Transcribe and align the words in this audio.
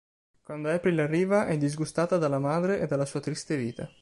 Quando 0.41 0.71
April 0.71 0.99
arriva, 0.99 1.45
è 1.45 1.59
disgustata 1.59 2.17
dalla 2.17 2.39
madre 2.39 2.79
e 2.79 2.87
dalla 2.87 3.05
sua 3.05 3.19
triste 3.19 3.55
vita. 3.55 3.87